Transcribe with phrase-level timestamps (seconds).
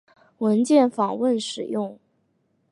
[0.39, 1.99] 文件访问使用。